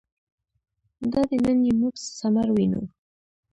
دادی 1.11 1.37
نن 1.43 1.59
یې 1.67 1.73
موږ 1.79 1.95
ثمر 2.17 2.47
وینو. 2.55 2.81